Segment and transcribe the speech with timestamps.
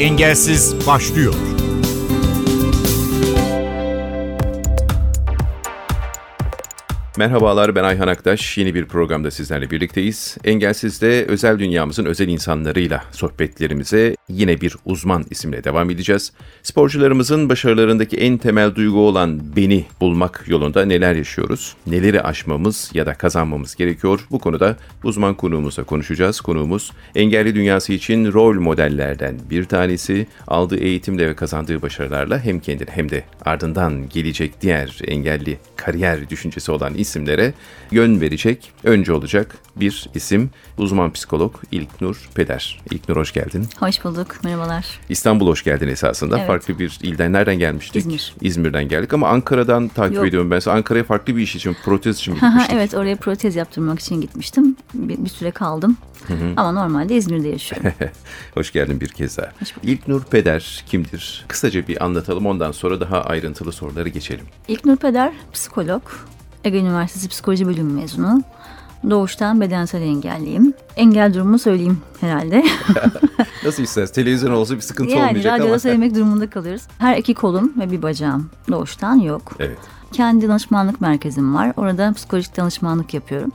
[0.00, 1.34] Engelsiz başlıyor.
[7.20, 8.58] Merhabalar ben Ayhan Aktaş.
[8.58, 10.36] Yeni bir programda sizlerle birlikteyiz.
[10.44, 16.32] Engelsiz'de özel dünyamızın özel insanlarıyla sohbetlerimize yine bir uzman isimle devam edeceğiz.
[16.62, 21.76] Sporcularımızın başarılarındaki en temel duygu olan beni bulmak yolunda neler yaşıyoruz?
[21.86, 24.26] Neleri aşmamız ya da kazanmamız gerekiyor?
[24.30, 26.40] Bu konuda uzman konuğumuzla konuşacağız.
[26.40, 30.26] Konuğumuz engelli dünyası için rol modellerden bir tanesi.
[30.46, 36.72] Aldığı eğitimle ve kazandığı başarılarla hem kendini hem de ardından gelecek diğer engelli kariyer düşüncesi
[36.72, 37.54] olan isimlere
[37.90, 40.50] yön verecek, önce olacak bir isim.
[40.78, 42.80] Uzman psikolog İlknur Peder.
[42.90, 43.66] İlknur hoş geldin.
[43.78, 44.86] Hoş bulduk, merhabalar.
[45.08, 46.38] İstanbul hoş geldin esasında.
[46.38, 46.46] Evet.
[46.46, 47.96] Farklı bir ilden nereden gelmiştik?
[47.96, 48.34] İzmir.
[48.40, 50.26] İzmir'den geldik ama Ankara'dan takip Yok.
[50.26, 50.60] ediyorum ben.
[50.66, 52.72] Ankara'ya farklı bir iş için, protez için gitmiştik?
[52.74, 54.76] evet, oraya protez yaptırmak için gitmiştim.
[54.94, 55.96] Bir, bir süre kaldım.
[56.56, 57.92] Ama normalde İzmir'de yaşıyorum.
[58.54, 59.52] Hoş geldin bir kez daha.
[59.82, 61.44] İlknur Peder kimdir?
[61.48, 64.44] Kısaca bir anlatalım ondan sonra daha ayrıntılı soruları geçelim.
[64.68, 66.02] İlknur Peder, psikolog.
[66.64, 68.42] Ege Üniversitesi Psikoloji Bölümü mezunu.
[69.10, 70.74] Doğuştan bedensel engelliyim.
[70.96, 72.64] Engel durumu söyleyeyim herhalde.
[73.64, 75.78] Nasıl istersen televizyon olsa bir sıkıntı yani olmayacak radyoda ama.
[75.78, 76.88] söylemek durumunda kalırız.
[76.98, 79.52] Her iki kolum ve bir bacağım doğuştan yok.
[79.58, 79.78] Evet.
[80.12, 81.72] Kendi danışmanlık merkezim var.
[81.76, 83.52] Orada psikolojik danışmanlık yapıyorum.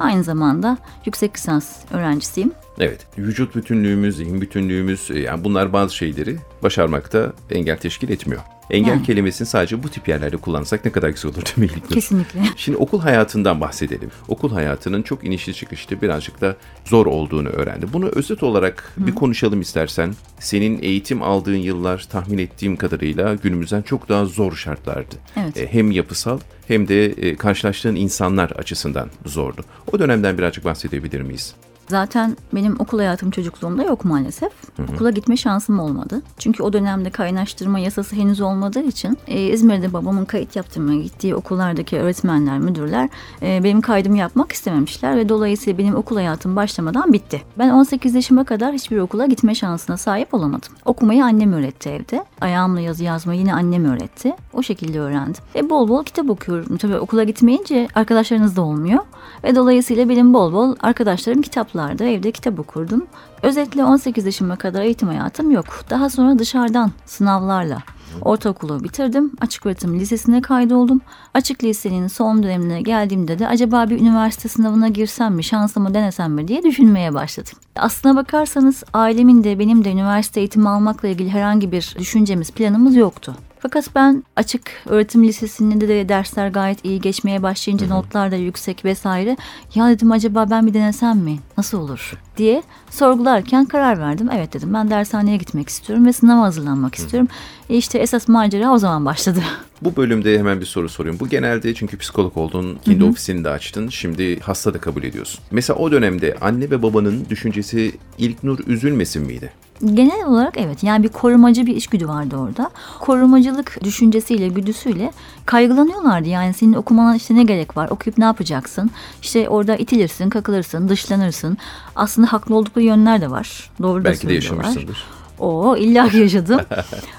[0.00, 2.52] Aynı zamanda yüksek lisans öğrencisiyim.
[2.78, 3.06] Evet.
[3.18, 8.42] Vücut bütünlüğümüz, zihin bütünlüğümüz e, yani bunlar bazı şeyleri başarmakta engel teşkil etmiyor.
[8.70, 9.02] Engel Yani.
[9.02, 11.80] kelimesini sadece bu tip yerlerde kullansak ne kadar güzel olur değil mi?
[11.90, 12.40] Kesinlikle.
[12.56, 14.10] Şimdi okul hayatından bahsedelim.
[14.28, 17.88] Okul hayatının çok inişli çıkışlı birazcık da zor olduğunu öğrendim.
[17.92, 20.14] Bunu özet olarak bir konuşalım istersen.
[20.38, 25.14] Senin eğitim aldığın yıllar tahmin ettiğim kadarıyla günümüzden çok daha zor şartlardı.
[25.36, 25.56] Evet.
[25.56, 26.38] E, Hem yapısal
[26.68, 29.64] hem de e, karşılaştığın insanlar açısından zordu.
[29.92, 31.54] O dönemden birazcık bahsedebilir miyiz?
[31.88, 34.52] Zaten benim okul hayatım çocukluğumda yok maalesef.
[34.94, 36.22] Okula gitme şansım olmadı.
[36.38, 41.98] Çünkü o dönemde kaynaştırma yasası henüz olmadığı için e, İzmir'de babamın kayıt yaptırmaya gittiği okullardaki
[41.98, 43.08] öğretmenler, müdürler
[43.42, 47.42] e, benim kaydımı yapmak istememişler ve dolayısıyla benim okul hayatım başlamadan bitti.
[47.58, 50.72] Ben 18 yaşıma kadar hiçbir okula gitme şansına sahip olamadım.
[50.84, 52.24] Okumayı annem öğretti evde.
[52.40, 54.36] Ayağımla yazı yazmayı yine annem öğretti.
[54.52, 55.42] O şekilde öğrendim.
[55.54, 56.76] E bol bol kitap okuyorum.
[56.76, 59.00] Tabii okula gitmeyince arkadaşlarınız da olmuyor.
[59.44, 61.42] Ve dolayısıyla benim bol bol arkadaşlarım
[61.78, 63.06] kitaplarda evde kitap okurdum.
[63.42, 65.66] Özetle 18 yaşıma kadar eğitim hayatım yok.
[65.90, 67.78] Daha sonra dışarıdan sınavlarla
[68.22, 69.32] ortaokulu bitirdim.
[69.40, 71.00] Açık öğretim lisesine kaydoldum.
[71.34, 76.48] Açık lisenin son dönemine geldiğimde de acaba bir üniversite sınavına girsem mi, şansımı denesem mi
[76.48, 77.52] diye düşünmeye başladım.
[77.76, 83.34] Aslına bakarsanız ailemin de benim de üniversite eğitimi almakla ilgili herhangi bir düşüncemiz, planımız yoktu.
[83.60, 89.36] Fakat ben açık öğretim lisesinde de dersler gayet iyi geçmeye başlayınca notlar da yüksek vesaire.
[89.74, 91.38] Ya dedim acaba ben bir denesem mi?
[91.56, 92.18] Nasıl olur?
[92.38, 94.28] diye sorgularken karar verdim.
[94.34, 97.28] Evet dedim ben dershaneye gitmek istiyorum ve sınava hazırlanmak istiyorum.
[97.70, 99.40] E işte esas macera o zaman başladı.
[99.82, 101.20] Bu bölümde hemen bir soru sorayım.
[101.20, 103.88] Bu genelde çünkü psikolog oldun, kendi ofisini de açtın.
[103.88, 105.40] Şimdi hasta da kabul ediyorsun.
[105.50, 109.52] Mesela o dönemde anne ve babanın düşüncesi İlknur üzülmesin miydi?
[109.84, 112.70] Genel olarak evet yani bir korumacı bir içgüdü vardı orada.
[113.00, 115.12] Korumacılık düşüncesiyle, güdüsüyle
[115.46, 116.28] kaygılanıyorlardı.
[116.28, 117.88] Yani senin okumana işte ne gerek var?
[117.90, 118.90] Okuyup ne yapacaksın?
[119.22, 121.58] İşte orada itilirsin, kakılırsın, dışlanırsın.
[121.96, 123.70] Aslında haklı oldukları yönler de var.
[123.82, 124.56] Doğru da Belki de söylüyorlar.
[124.56, 125.04] yaşamışsındır.
[125.38, 126.60] Oo illa ki yaşadım.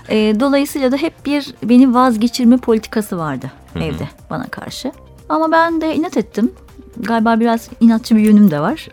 [0.09, 4.91] Ee, dolayısıyla da hep bir beni vazgeçirme politikası vardı evde bana karşı.
[5.29, 6.51] Ama ben de inat ettim.
[6.97, 8.89] Galiba biraz inatçı bir yönüm de var.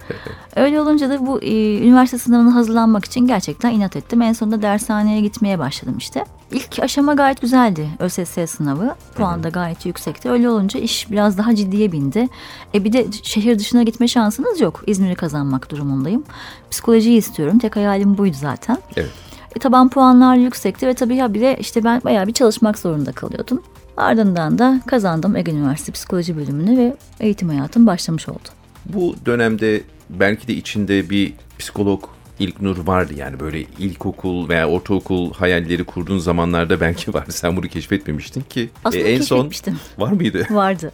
[0.56, 4.22] Öyle olunca da bu e, üniversite sınavına hazırlanmak için gerçekten inat ettim.
[4.22, 6.24] En sonunda dershaneye gitmeye başladım işte.
[6.50, 8.94] İlk aşama gayet güzeldi ÖSS sınavı.
[9.14, 10.30] Puan da gayet yüksekti.
[10.30, 12.28] Öyle olunca iş biraz daha ciddiye bindi.
[12.74, 14.82] E bir de şehir dışına gitme şansınız yok.
[14.86, 16.24] İzmir'i kazanmak durumundayım.
[16.70, 17.58] Psikolojiyi istiyorum.
[17.58, 18.78] Tek hayalim buydu zaten.
[18.96, 19.10] Evet.
[19.56, 23.12] E, taban puanlar yüksekti ve tabii ya bir de işte ben bayağı bir çalışmak zorunda
[23.12, 23.62] kalıyordum.
[23.96, 28.48] Ardından da kazandım Ege Üniversitesi Psikoloji bölümünü ve eğitim hayatım başlamış oldu.
[28.84, 32.04] Bu dönemde belki de içinde bir psikolog
[32.38, 37.32] İlknur vardı yani böyle ilkokul veya ortaokul hayalleri kurduğun zamanlarda belki vardı.
[37.32, 38.70] Sen bunu keşfetmemiştin ki.
[38.84, 39.50] Aslında E, en son
[39.98, 40.46] var mıydı?
[40.50, 40.92] Vardı.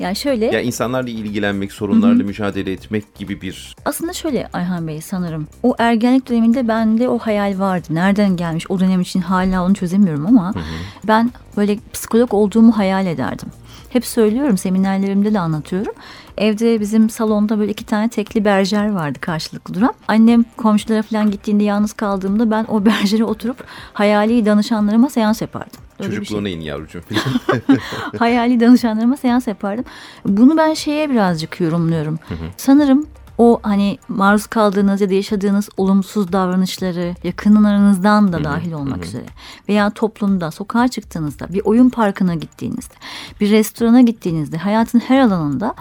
[0.00, 5.46] Yani şöyle Ya insanlarla ilgilenmek, sorunlarla mücadele etmek gibi bir aslında şöyle Ayhan Bey sanırım
[5.62, 7.86] o ergenlik döneminde bende o hayal vardı.
[7.90, 10.54] Nereden gelmiş o dönem için hala onu çözemiyorum ama
[11.04, 13.48] ben böyle psikolog olduğumu hayal ederdim.
[13.88, 15.92] Hep söylüyorum seminerlerimde de anlatıyorum.
[16.38, 19.94] Evde bizim salonda böyle iki tane tekli berjer vardı karşılıklı duran.
[20.08, 25.80] Annem komşulara falan gittiğinde yalnız kaldığımda ben o berjere oturup hayali danışanlarıma seans yapardım.
[26.00, 26.18] Öyle şey.
[26.18, 27.02] çocukluğuna in yavrucuğum.
[28.18, 29.84] hayali danışanlarıma seans yapardım.
[30.26, 32.18] Bunu ben şeye birazcık yorumluyorum.
[32.56, 33.06] Sanırım
[33.38, 39.26] o hani maruz kaldığınız ya da yaşadığınız olumsuz davranışları yakınlarınızdan da dahil olmak üzere
[39.68, 42.94] veya toplumda sokağa çıktığınızda bir oyun parkına gittiğinizde
[43.40, 45.74] bir restorana gittiğinizde hayatın her alanında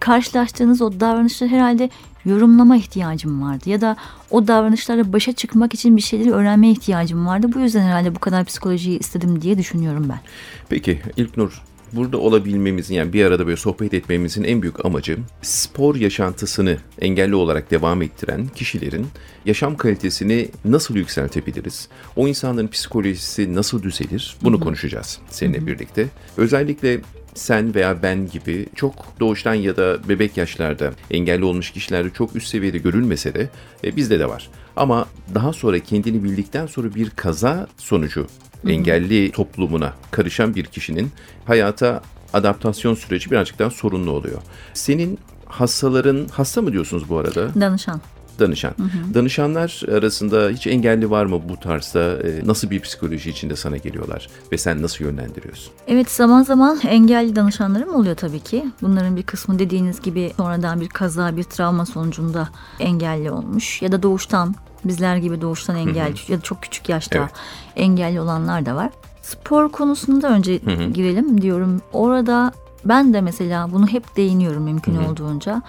[0.00, 1.90] karşılaştığınız o davranışları herhalde
[2.24, 3.96] yorumlama ihtiyacım vardı ya da
[4.30, 7.50] o davranışlarla başa çıkmak için bir şeyleri öğrenmeye ihtiyacım vardı.
[7.54, 10.20] Bu yüzden herhalde bu kadar psikolojiyi istedim diye düşünüyorum ben.
[10.68, 11.62] Peki İlknur
[11.96, 17.70] burada olabilmemizin yani bir arada böyle sohbet etmemizin en büyük amacı spor yaşantısını engelli olarak
[17.70, 19.06] devam ettiren kişilerin
[19.46, 21.88] yaşam kalitesini nasıl yükseltebiliriz?
[22.16, 24.36] O insanların psikolojisi nasıl düzelir?
[24.42, 26.06] Bunu konuşacağız seninle birlikte.
[26.36, 27.00] Özellikle
[27.34, 32.48] sen veya ben gibi çok doğuştan ya da bebek yaşlarda engelli olmuş kişilerde çok üst
[32.48, 33.48] seviyede görülmese de
[33.84, 34.50] e, bizde de var.
[34.76, 38.26] Ama daha sonra kendini bildikten sonra bir kaza sonucu
[38.68, 41.10] engelli toplumuna karışan bir kişinin
[41.44, 42.02] hayata
[42.32, 44.38] adaptasyon süreci birazcık daha sorunlu oluyor.
[44.74, 47.60] Senin hastaların, hasta mı diyorsunuz bu arada?
[47.60, 48.00] Danışan.
[48.38, 48.72] Danışan.
[49.14, 52.00] Danışanlar arasında hiç engelli var mı bu tarzda?
[52.22, 55.72] E, Nasıl bir psikoloji içinde sana geliyorlar ve sen nasıl yönlendiriyorsun?
[55.88, 58.64] Evet zaman zaman engelli danışanlarım oluyor tabii ki.
[58.82, 62.48] Bunların bir kısmı dediğiniz gibi sonradan bir kaza, bir travma sonucunda
[62.80, 64.54] engelli olmuş ya da doğuştan
[64.84, 67.30] bizler gibi doğuştan engelli ya da çok küçük yaşta Evet.
[67.76, 68.90] engelli olanlar da var.
[69.22, 70.56] Spor konusunda önce
[70.94, 71.82] girelim diyorum.
[71.92, 72.52] Orada
[72.84, 75.62] ben de mesela bunu hep değiniyorum mümkün olduğunca.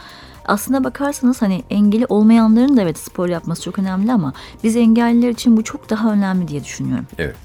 [0.46, 4.34] Aslına bakarsanız hani engeli olmayanların da evet spor yapması çok önemli ama
[4.64, 7.06] biz engelliler için bu çok daha önemli diye düşünüyorum.
[7.18, 7.36] Evet.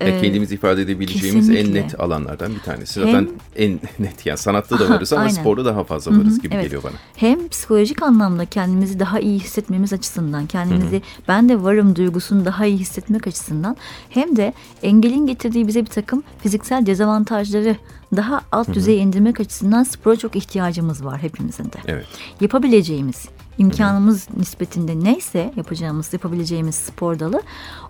[0.00, 1.82] Yani Ee, kendimizi ifade edebileceğimiz en kesinlikle.
[1.86, 3.00] net alanlardan bir tanesi.
[3.00, 6.64] Hem- Zaten en net yani sanatta da varız ama sporda daha fazla varız gibi evet.
[6.64, 6.92] geliyor bana.
[7.16, 12.78] Hem psikolojik anlamda kendimizi daha iyi hissetmemiz açısından, kendimizi ben de varım duygusunu daha iyi
[12.78, 13.76] hissetmek açısından
[14.10, 14.52] hem de
[14.82, 17.76] engelin getirdiği bize bir takım fiziksel dezavantajları
[18.16, 21.76] daha alt düzeye indirmek açısından spora çok ihtiyacımız var hepimizin de.
[21.86, 22.06] Evet.
[22.40, 23.28] Yapabileceğimiz
[23.60, 27.42] imkanımız nispetinde neyse yapacağımız, yapabileceğimiz spor dalı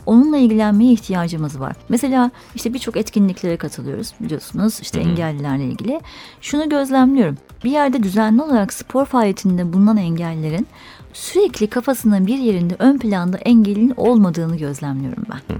[0.06, 1.76] onunla ilgilenmeye ihtiyacımız var.
[1.88, 6.00] Mesela işte birçok etkinliklere katılıyoruz biliyorsunuz işte engellilerle ilgili.
[6.40, 7.36] Şunu gözlemliyorum.
[7.64, 10.66] Bir yerde düzenli olarak spor faaliyetinde bulunan engellilerin
[11.12, 15.58] sürekli kafasının bir yerinde ön planda engelin olmadığını gözlemliyorum ben.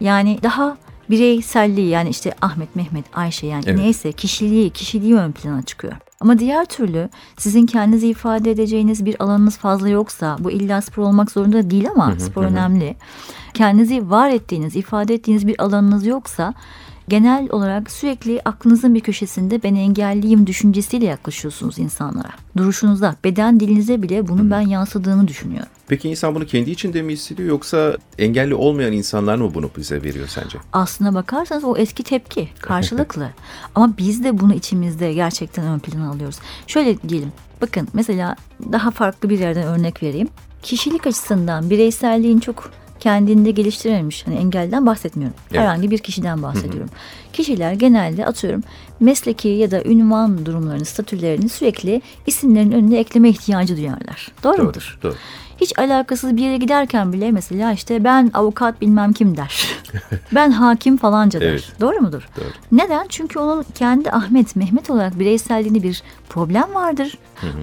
[0.00, 0.76] Yani daha
[1.10, 3.78] bireyselliği yani işte Ahmet, Mehmet, Ayşe yani Evet.
[3.78, 5.94] neyse kişiliği, kişiliği ön plana çıkıyor.
[6.20, 11.30] Ama diğer türlü sizin kendinizi ifade edeceğiniz bir alanınız fazla yoksa bu illa spor olmak
[11.30, 12.96] zorunda değil ama spor önemli.
[13.54, 16.54] Kendinizi var ettiğiniz, ifade ettiğiniz bir alanınız yoksa
[17.08, 22.30] genel olarak sürekli aklınızın bir köşesinde ben engelliyim düşüncesiyle yaklaşıyorsunuz insanlara.
[22.56, 25.68] Duruşunuzda, beden dilinize bile bunun ben yansıdığını düşünüyorum.
[25.88, 30.26] Peki insan bunu kendi içinde mi hissediyor yoksa engelli olmayan insanlar mı bunu bize veriyor
[30.28, 30.58] sence?
[30.72, 33.30] aslına bakarsanız o eski tepki karşılıklı.
[33.74, 36.38] Ama biz de bunu içimizde gerçekten ön plana alıyoruz.
[36.66, 37.32] Şöyle diyelim.
[37.60, 38.36] Bakın mesela
[38.72, 40.28] daha farklı bir yerden örnek vereyim.
[40.62, 45.36] Kişilik açısından bireyselliğin çok kendinde geliştirilmiş hani engelliden bahsetmiyorum.
[45.50, 45.60] Evet.
[45.60, 46.90] Herhangi bir kişiden bahsediyorum.
[47.32, 48.62] Kişiler genelde atıyorum
[49.00, 54.28] mesleki ya da ünvan durumlarını, statülerini sürekli isimlerin önüne ekleme ihtiyacı duyarlar.
[54.44, 54.98] Doğru, mudur?
[55.02, 55.14] Doğru.
[55.60, 59.66] Hiç alakasız bir yere giderken bile mesela işte ben avukat bilmem kim der.
[60.34, 61.46] ben hakim falanca der.
[61.46, 61.72] Evet.
[61.80, 62.28] Doğru mudur?
[62.36, 62.44] Doğru.
[62.72, 63.06] Neden?
[63.08, 67.18] Çünkü onun kendi Ahmet, Mehmet olarak bireyselliğinde bir problem vardır.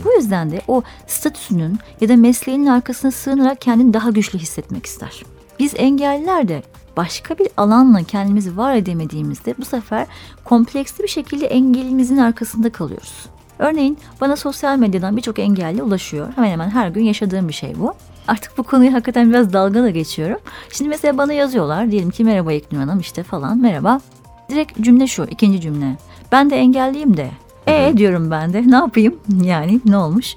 [0.05, 5.23] Bu yüzden de o statüsünün ya da mesleğinin arkasına sığınarak kendini daha güçlü hissetmek ister.
[5.59, 6.63] Biz engelliler de
[6.97, 10.07] başka bir alanla kendimizi var edemediğimizde bu sefer
[10.43, 13.25] kompleksli bir şekilde engelimizin arkasında kalıyoruz.
[13.59, 16.27] Örneğin bana sosyal medyadan birçok engelli ulaşıyor.
[16.35, 17.93] Hemen hemen her gün yaşadığım bir şey bu.
[18.27, 20.37] Artık bu konuyu hakikaten biraz dalga da geçiyorum.
[20.69, 21.91] Şimdi mesela bana yazıyorlar.
[21.91, 24.01] Diyelim ki merhaba İknur Hanım işte falan merhaba.
[24.49, 25.97] Direkt cümle şu ikinci cümle.
[26.31, 27.29] Ben de engelliyim de.
[27.67, 30.35] E diyorum ben de ne yapayım yani ne olmuş?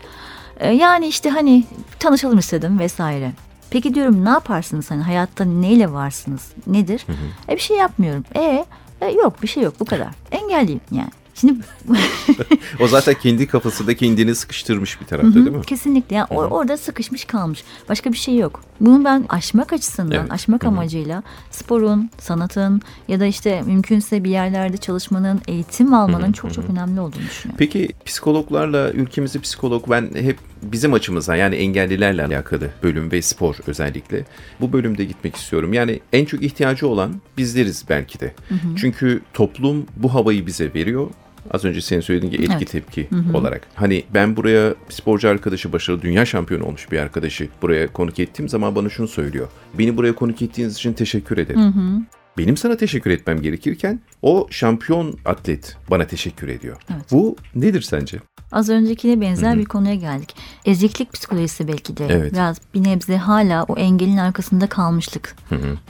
[0.61, 1.65] E, yani işte hani
[1.99, 3.33] tanışalım istedim vesaire.
[3.71, 7.07] Peki diyorum ne yaparsınız hani hayatta neyle varsınız nedir?
[7.49, 8.25] E bir şey yapmıyorum.
[8.37, 8.67] E,
[9.01, 10.09] e yok bir şey yok bu kadar.
[10.31, 11.11] Engelliyim yani.
[11.41, 11.55] Şimdi
[12.81, 15.63] O zaten kendi kafasında kendini sıkıştırmış bir tarafta değil mi?
[15.63, 16.17] Kesinlikle.
[16.17, 17.65] Yani or- orada sıkışmış kalmış.
[17.89, 18.61] Başka bir şey yok.
[18.81, 20.33] Bunu ben aşmak açısından, Evet.
[20.33, 26.71] aşmak amacıyla sporun, sanatın ya da işte mümkünse bir yerlerde çalışmanın, eğitim almanın çok çok
[26.71, 27.57] önemli olduğunu düşünüyorum.
[27.59, 34.25] Peki psikologlarla ülkemizde psikolog ben hep bizim açımızdan yani engellilerle alakalı bölüm ve spor özellikle
[34.61, 35.73] bu bölümde gitmek istiyorum.
[35.73, 38.35] Yani en çok ihtiyacı olan bizleriz belki de.
[38.77, 41.11] Çünkü toplum bu havayı bize veriyor.
[41.51, 42.71] Az önce senin söylediğin gibi etki Evet.
[42.71, 43.67] tepki olarak.
[43.75, 48.75] Hani ben buraya sporcu arkadaşı, başarılı dünya şampiyonu olmuş bir arkadaşı buraya konuk ettiğim zaman
[48.75, 49.49] bana şunu söylüyor.
[49.79, 52.07] Beni buraya konuk ettiğiniz için teşekkür ederim.
[52.39, 56.77] Benim sana teşekkür etmem gerekirken o şampiyon atlet bana teşekkür ediyor.
[56.95, 57.05] Evet.
[57.13, 58.19] Bu nedir sence?
[58.53, 60.35] Az öncekine benzer bir konuya geldik.
[60.65, 62.33] Eziklik psikolojisi belki de Evet.
[62.33, 65.37] biraz bir nebze hala o engelin arkasında kalmışlık.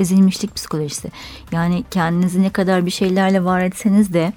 [0.01, 1.11] Ezilmişlik psikolojisi.
[1.53, 4.33] Yani kendinizi ne kadar bir şeylerle var etseniz de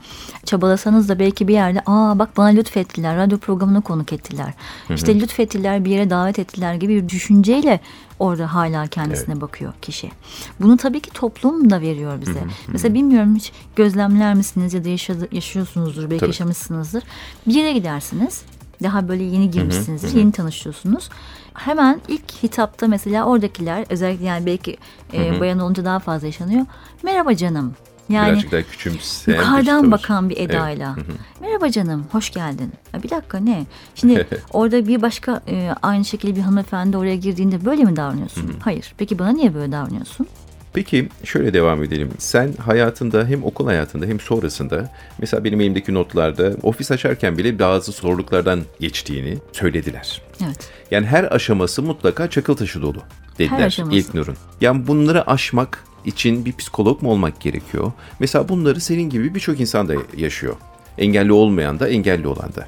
[0.46, 4.54] çabalasanız da belki bir yerde aa bak bana lütfettiler, radyo programına konuk ettiler.
[4.90, 7.80] İşte lütfettiler, bir yere davet ettiler gibi bir düşünceyle
[8.22, 10.12] orada hala kendisine bakıyor kişi.
[10.60, 12.44] Bunu tabii ki toplum da veriyor bize.
[12.68, 16.30] Mesela bilmiyorum hiç gözlemler misiniz ya da yaşadı, yaşıyorsunuzdur belki Tabii.
[16.30, 17.04] yaşamışsınızdır.
[17.48, 18.42] Bir yere gidersiniz.
[18.84, 21.10] Daha böyle yeni girmişsinizdir, yeni tanışıyorsunuz.
[21.54, 24.78] Hemen ilk hitapta mesela oradakiler özellikle yani belki
[25.14, 26.66] e, bayan olunca daha fazla yaşanıyor.
[27.04, 27.74] Merhaba canım.
[28.12, 29.92] Yani Birazcık daha küçümseyen bir yukarıdan tavır.
[29.92, 30.96] bakan bir edayla.
[31.42, 32.72] Merhaba canım, hoş geldin.
[32.94, 33.66] Ya bir dakika ne?
[33.96, 38.56] Şimdi orada bir başka e, aynı şekilde bir hanımefendi oraya girdiğinde böyle mi davranıyorsun?
[38.64, 38.94] Hayır.
[38.98, 40.28] Peki bana niye böyle davranıyorsun?
[40.74, 42.10] Peki şöyle devam edelim.
[42.18, 47.92] Sen hayatında hem okul hayatında hem sonrasında mesela benim elimdeki notlarda ofis açarken bile bazı
[47.92, 50.22] zorluklardan geçtiğini söylediler.
[50.46, 50.70] Evet.
[50.92, 53.00] Yani her aşaması mutlaka çakıl taşı dolu
[53.40, 53.98] dediler aşaması.
[53.98, 54.36] İlknur'un.
[54.62, 57.92] Yani bunları aşmak için bir psikolog mu olmak gerekiyor?
[58.20, 60.56] Mesela bunları senin gibi birçok insan da yaşıyor.
[60.98, 62.68] Engelli olmayan da engelli olan da.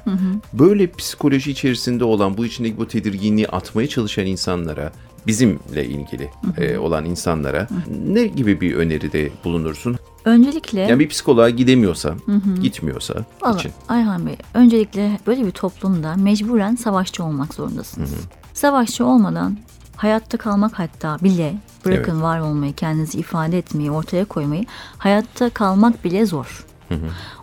[0.52, 4.92] Böyle psikoloji içerisinde olan bu içindeki bu tedirginliği atmaya çalışan insanlara
[5.26, 7.68] bizimle ilgili e, olan insanlara
[8.06, 9.96] ne gibi bir öneride bulunursun?
[10.24, 12.14] Öncelikle Yani bir psikoloğa gidemiyorsa,
[12.62, 13.72] gitmiyorsa Valla için.
[13.88, 18.10] Ayhan Bey öncelikle böyle bir toplumda mecburen savaşçı olmak zorundasınız.
[18.54, 19.58] Savaşçı olmadan
[19.96, 24.64] hayatta kalmak hatta bile bırakın var olmayı, kendinizi ifade etmeyi, ortaya koymayı
[24.98, 26.66] hayatta kalmak bile zor.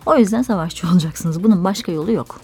[0.06, 1.44] O yüzden savaşçı olacaksınız.
[1.44, 2.40] Bunun başka yolu yok.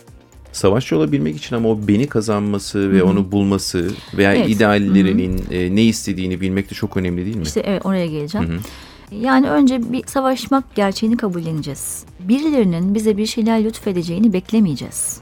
[0.52, 4.48] Savaşçı olabilmek için ama o beni kazanması ve onu bulması veya Evet.
[4.48, 7.42] ideallerinin e, ne istediğini bilmek de çok önemli değil mi?
[7.42, 8.60] İşte evet oraya geleceğim.
[9.10, 12.04] Yani önce bir savaşmak gerçeğini kabulleneceğiz.
[12.20, 15.20] Birilerinin bize bir şeyler lütfedeceğini beklemeyeceğiz.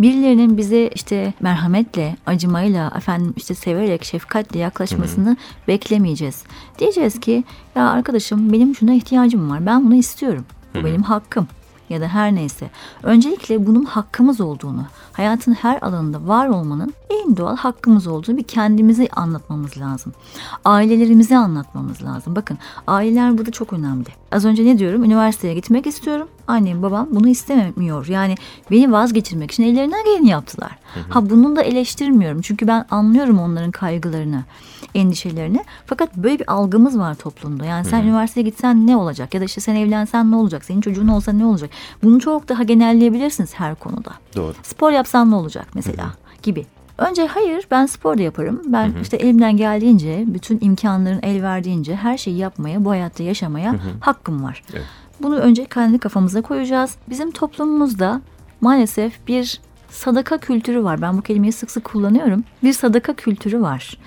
[0.00, 5.36] Birilerinin bize işte merhametle, acımayla, efendim işte severek, şefkatle yaklaşmasını
[5.68, 6.42] beklemeyeceğiz.
[6.78, 9.66] Diyeceğiz ki ya arkadaşım benim şuna ihtiyacım var.
[9.66, 10.44] Ben bunu istiyorum.
[10.74, 11.48] Bu benim hakkım
[11.90, 12.70] ya da her neyse.
[13.02, 19.08] Öncelikle bunun hakkımız olduğunu, hayatın her alanında var olmanın en doğal hakkımız olduğunu bir kendimize
[19.12, 20.12] anlatmamız lazım.
[20.64, 22.36] Ailelerimize anlatmamız lazım.
[22.36, 24.08] Bakın aileler burada çok önemli.
[24.32, 25.04] Az önce ne diyorum?
[25.04, 26.28] Üniversiteye gitmek istiyorum.
[26.50, 28.06] Annem babam bunu istemiyor.
[28.06, 28.34] Yani
[28.70, 30.70] beni vazgeçirmek için ellerinden geleni yaptılar.
[31.08, 32.40] Ha bunu da eleştirmiyorum.
[32.40, 34.44] Çünkü ben anlıyorum onların kaygılarını,
[34.94, 35.64] endişelerini.
[35.86, 37.64] Fakat böyle bir algımız var toplumda.
[37.64, 39.34] Yani sen üniversiteye gitsen ne olacak?
[39.34, 40.64] Ya da işte sen evlensen ne olacak?
[40.64, 41.70] Senin çocuğun olsa ne olacak?
[42.02, 44.10] Bunu çok daha genelleyebilirsiniz her konuda.
[44.36, 44.54] Doğru.
[44.62, 46.66] Spor yapsam ne olacak mesela gibi.
[46.98, 48.62] Önce hayır ben spor da yaparım.
[48.66, 54.44] Ben işte elimden geldiğince bütün imkanların el verdiğince her şeyi yapmaya, bu hayatta yaşamaya hakkım
[54.44, 54.62] var.
[54.72, 54.84] Evet.
[55.22, 56.96] Bunu önce kendi kafamıza koyacağız.
[57.08, 58.20] Bizim toplumumuzda
[58.60, 59.60] maalesef bir
[59.90, 61.02] sadaka kültürü var.
[61.02, 62.44] Ben bu kelimeyi sık sık kullanıyorum.
[62.62, 63.98] Bir sadaka kültürü var.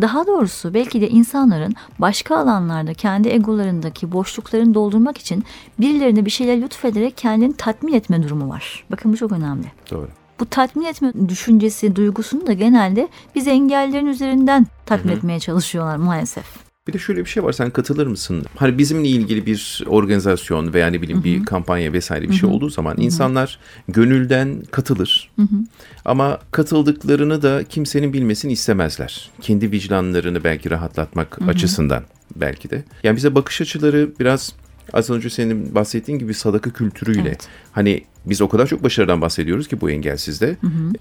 [0.00, 5.44] Daha doğrusu belki de insanların başka alanlarda kendi egolarındaki boşluklarını doldurmak için
[5.80, 8.84] birilerine bir şeyler lütfederek kendini tatmin etme durumu var.
[8.90, 9.66] Bakın bu çok önemli.
[9.90, 10.08] Doğru.
[10.40, 16.71] Bu tatmin etme düşüncesi, duygusunu da genelde biz engellerin üzerinden tatmin etmeye çalışıyorlar maalesef.
[16.88, 18.44] Bir de şöyle bir şey var sen katılır mısın?
[18.56, 22.96] Hani bizimle ilgili bir organizasyon veya ne bileyim bir kampanya vesaire bir şey olduğu zaman
[23.00, 23.58] insanlar
[23.88, 25.30] gönülden katılır.
[26.04, 29.30] Ama katıldıklarını da kimsenin bilmesini istemezler.
[29.40, 32.04] Kendi vicdanlarını belki rahatlatmak açısından
[32.36, 32.84] belki de.
[33.02, 34.52] Yani bize bakış açıları biraz
[34.92, 37.28] az önce senin bahsettiğin gibi sadaka kültürüyle.
[37.28, 37.48] Evet.
[37.72, 40.56] Hani biz o kadar çok başarıdan bahsediyoruz ki bu engelsizde.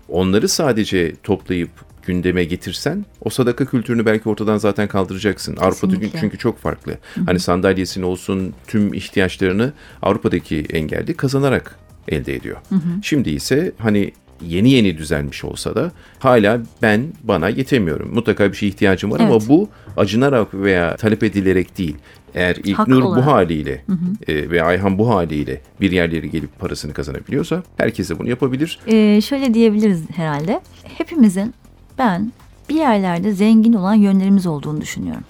[0.10, 1.70] Onları sadece toplayıp
[2.04, 5.56] gündeme getirsen o sadaka kültürünü belki ortadan zaten kaldıracaksın.
[5.58, 6.20] Avrupa'da Kesinlikle.
[6.20, 6.98] çünkü çok farklı.
[7.26, 12.58] Hani sandalyesini olsun tüm ihtiyaçlarını Avrupa'daki engelli kazanarak elde ediyor.
[13.04, 14.12] Şimdi ise hani
[14.48, 18.14] yeni yeni düzelmiş olsa da hala ben bana yetemiyorum.
[18.14, 19.46] Mutlaka bir şeye ihtiyacım var ama Evet.
[19.50, 21.96] bu acınarak veya talep edilerek değil.
[22.36, 23.86] Eğer İlknur bu haliyle
[24.28, 28.80] e, ve Ayhan bu haliyle bir yerlere gelip parasını kazanabiliyorsa herkes de bunu yapabilir.
[28.88, 30.62] Ee, şöyle diyebiliriz herhalde.
[30.98, 31.54] Hepimizin
[32.02, 32.32] ben
[32.70, 35.24] bir yerlerde zengin olan yönlerimiz olduğunu düşünüyorum.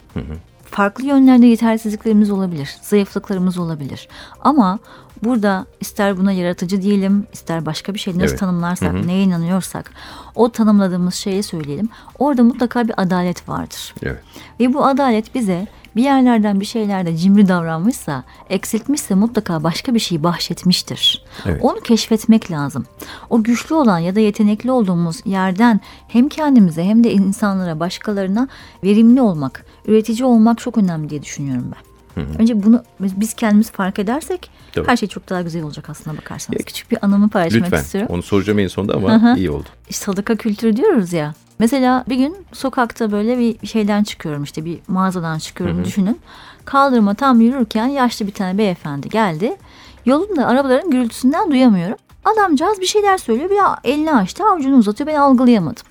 [0.66, 4.08] Farklı yönlerde yetersizliklerimiz olabilir, zayıflıklarımız olabilir.
[4.42, 4.80] Ama
[5.24, 8.40] burada ister buna yaratıcı diyelim, ister başka bir şey nasıl Evet.
[8.40, 9.92] tanımlarsak, neye inanıyorsak,
[10.36, 11.90] o tanımladığımız şeyi söyleyelim.
[12.20, 13.94] Orada mutlaka bir adalet vardır.
[14.04, 14.22] Evet.
[14.60, 20.24] Ve bu adalet bize bir yerlerden bir şeylerde cimri davranmışsa, eksiltmişse mutlaka başka bir şey
[20.24, 21.24] bahşetmiştir.
[21.46, 21.60] Evet.
[21.64, 22.86] Onu keşfetmek lazım.
[23.30, 28.48] O güçlü olan ya da yetenekli olduğumuz yerden hem kendimize hem de insanlara, başkalarına
[28.84, 31.92] verimli olmak, üretici olmak çok önemli diye düşünüyorum ben.
[32.40, 34.88] Önce bunu biz kendimiz fark edersek Doğru.
[34.88, 36.66] her şey çok daha güzel olacak aslına bakarsanız.
[36.66, 37.78] Küçük bir anımı paylaşmak Lütfen.
[37.78, 38.10] istiyorum.
[38.14, 39.38] Onu soracağım en sonunda ama Hı hı.
[39.38, 39.70] iyi oldu.
[39.90, 41.34] Sadaka kültürü diyoruz ya.
[41.62, 46.20] Mesela bir gün sokakta böyle bir şeyden çıkıyorum işte bir mağazadan çıkıyorum düşünün.
[46.66, 49.58] Kaldırıma tam yürürken yaşlı bir tane beyefendi geldi.
[50.06, 51.98] Yolunda arabaların gürültüsünden duyamıyorum.
[52.26, 55.84] Adamcağız bir şeyler söylüyor bir elini açtı avucunu uzatıyor ben algılayamadım.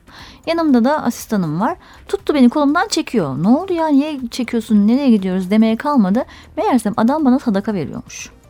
[0.47, 1.77] Yanımda da asistanım var.
[2.09, 3.43] Tuttu beni kolumdan çekiyor.
[3.43, 6.25] Ne oldu ya niye çekiyorsun nereye gidiyoruz demeye kalmadı.
[6.57, 8.31] Meğersem adam bana sadaka veriyormuş.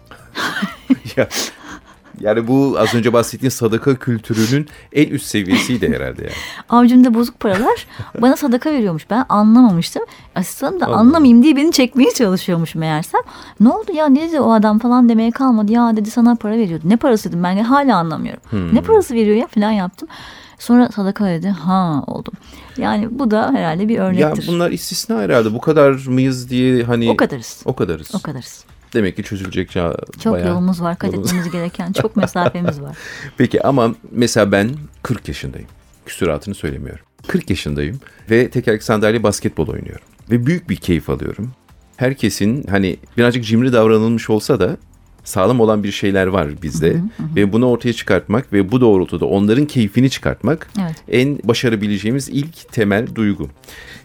[1.16, 1.28] Ya,
[2.20, 6.32] yani bu az önce bahsettiğin sadaka kültürünün en üst seviyesiydi herhalde yani.
[6.68, 7.86] Avucumda bozuk paralar
[8.20, 9.10] bana sadaka veriyormuş.
[9.10, 10.02] Ben anlamamıştım.
[10.34, 10.96] Asistanım da Allah.
[10.96, 13.20] anlamayayım diye beni çekmeye çalışıyormuş meğersem.
[13.60, 15.72] Ne oldu ya ne dedi o adam falan demeye kalmadı.
[15.72, 16.84] Ya dedi sana para veriyordu.
[16.88, 18.42] Ne parası dedim ben hala anlamıyorum.
[18.50, 18.74] Hmm.
[18.74, 20.08] Ne parası veriyor ya falan yaptım.
[20.58, 21.48] Sonra sadaka dedi.
[21.48, 22.34] Ha oldum.
[22.76, 24.48] Yani bu da herhalde bir Ya örnektir.
[24.48, 25.54] bunlar istisna herhalde.
[25.54, 27.62] Bu kadar mıyız diye hani O kadarız.
[27.64, 28.14] o kadarız.
[28.14, 28.64] O kadarız.
[28.94, 30.99] Demek ki çözülecek ya Çok bayağı yolumuz var.
[30.99, 32.97] Kat yolumuz- etmemiz gereken çok mesafemiz var.
[33.38, 34.70] Peki ama mesela ben
[35.02, 35.68] 40 yaşındayım.
[36.06, 37.04] Küsuratını söylemiyorum.
[37.26, 40.06] 40 yaşındayım ve tekerlekli sandalye basketbol oynuyorum.
[40.30, 41.52] Ve büyük bir keyif alıyorum.
[41.97, 44.76] Herkesin hani birazcık cimri davranılmış olsa da
[45.24, 46.96] sağlam olan bir şeyler var bizde.
[47.36, 50.96] Ve bunu ortaya çıkartmak ve bu doğrultuda onların keyfini çıkartmak Evet.
[51.08, 53.48] en başarabileceğimiz ilk temel duygu.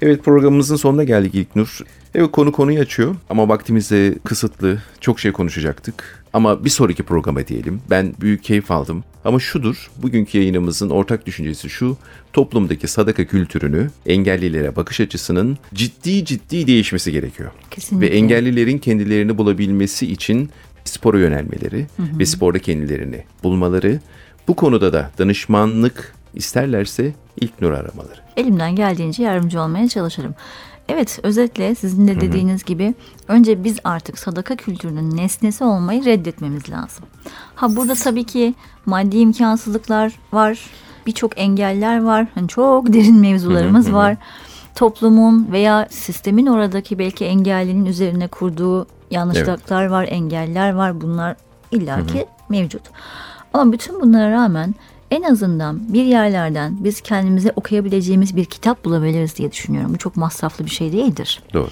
[0.01, 1.79] Evet programımızın sonuna geldik İlknur.
[2.15, 4.81] Evet konu konuyu açıyor ama vaktimiz de kısıtlı.
[5.01, 6.25] Çok şey konuşacaktık.
[6.33, 7.81] Ama bir sonraki programa diyelim.
[7.89, 9.03] Ben büyük keyif aldım.
[9.25, 11.97] Ama şudur, bugünkü yayınımızın ortak düşüncesi şu.
[12.33, 17.51] Toplumdaki sadaka kültürünü, engellilere bakış açısının ciddi ciddi değişmesi gerekiyor.
[17.71, 18.07] Kesinlikle.
[18.07, 20.49] Ve engellilerin kendilerini bulabilmesi için
[20.95, 23.99] spora yönelmeleri ve sporda kendilerini bulmaları,
[24.47, 28.19] bu konuda da danışmanlık isterlerse ilk nur aramaları.
[28.37, 30.35] elimden geldiğince yardımcı olmaya çalışırım.
[30.89, 32.93] Evet özetle sizin de dediğiniz gibi
[33.27, 37.05] önce biz artık sadaka kültürünün nesnesi olmayı reddetmemiz lazım.
[37.55, 38.53] Ha burada tabii ki
[38.85, 40.59] maddi imkansızlıklar var.
[41.07, 42.27] Birçok engeller var.
[42.35, 44.17] Hani çok derin mevzularımız var.
[44.75, 51.01] Toplumun veya sistemin oradaki belki engellinin üzerine kurduğu yanlışlıklar var, engeller var.
[51.01, 51.35] Bunlar
[51.71, 52.81] illaki mevcut.
[53.53, 54.75] Ama bütün bunlara rağmen
[55.11, 59.93] en azından bir yerlerden biz kendimize okuyabileceğimiz bir kitap bulabiliriz diye düşünüyorum.
[59.93, 61.41] Bu çok masraflı bir şey değildir.
[61.53, 61.69] Doğru.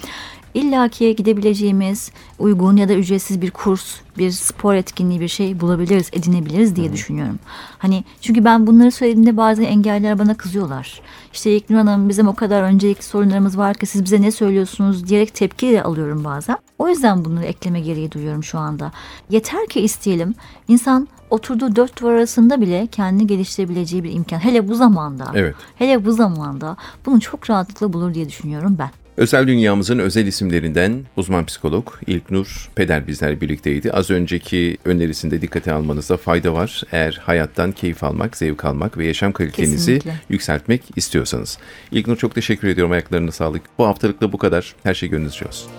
[0.54, 6.10] İlla ki gidebileceğimiz uygun ya da ücretsiz bir kurs, bir spor etkinliği bir şey bulabiliriz,
[6.12, 7.38] edinebiliriz diye düşünüyorum.
[7.78, 11.00] Hani çünkü ben bunları söylediğimde bazı engeller bana kızıyorlar.
[11.32, 15.34] İşte İlknur Hanım bizim o kadar öncelikli sorunlarımız var ki siz bize ne söylüyorsunuz diyerek
[15.34, 16.56] tepki de alıyorum bazen.
[16.78, 18.92] O yüzden bunları ekleme gereği duyuyorum şu anda.
[19.30, 20.34] Yeter ki isteyelim.
[20.68, 24.38] İnsan oturduğu dört duvar arasında bile kendini geliştirebileceği bir imkan.
[24.38, 25.24] Hele bu zamanda.
[25.34, 25.54] Evet.
[25.76, 29.03] Hele bu zamanda bunu çok rahatlıkla bulur diye düşünüyorum ben.
[29.16, 33.92] Özel dünyamızın özel isimlerinden uzman psikolog İlknur Peder bizlerle birlikteydi.
[33.92, 36.82] Az önceki önerisinde dikkate almanızda fayda var.
[36.92, 40.20] Eğer hayattan keyif almak, zevk almak ve yaşam kalitenizi Kesinlikle.
[40.28, 41.58] yükseltmek istiyorsanız.
[41.92, 42.92] İlknur çok teşekkür ediyorum.
[42.92, 43.62] Ayaklarına sağlık.
[43.78, 44.74] Bu haftalık da bu kadar.
[44.82, 45.70] Her şey gönlünüzce olsun.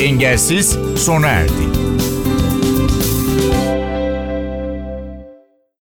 [0.00, 1.73] Engelsiz sona erdi.